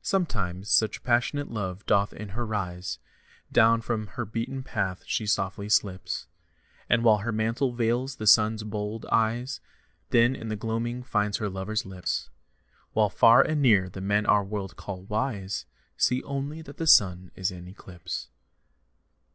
Sometimes 0.00 0.70
such 0.70 1.04
passionate 1.04 1.50
love 1.50 1.84
doth 1.84 2.14
in 2.14 2.30
her 2.30 2.46
rise, 2.46 2.98
Down 3.52 3.82
from 3.82 4.06
her 4.06 4.24
beaten 4.24 4.62
path 4.62 5.02
she 5.06 5.26
softly 5.26 5.68
slips, 5.68 6.28
And 6.88 7.04
with 7.04 7.20
her 7.20 7.30
mantle 7.30 7.74
veils 7.74 8.16
the 8.16 8.26
Sun's 8.26 8.62
bold 8.62 9.04
eyes, 9.12 9.60
Then 10.08 10.34
in 10.34 10.48
the 10.48 10.56
gloaming 10.56 11.02
finds 11.02 11.36
her 11.36 11.50
lover's 11.50 11.84
lips. 11.84 12.30
While 12.94 13.10
far 13.10 13.42
and 13.42 13.60
near 13.60 13.90
the 13.90 14.00
men 14.00 14.24
our 14.24 14.42
world 14.44 14.76
call 14.76 15.02
wise 15.02 15.66
See 15.98 16.22
only 16.22 16.62
that 16.62 16.78
the 16.78 16.86
Sun 16.86 17.30
is 17.36 17.50
in 17.50 17.68
eclipse. 17.68 18.30